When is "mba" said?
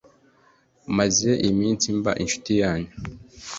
1.97-2.11